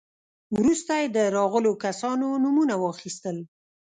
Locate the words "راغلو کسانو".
1.37-2.27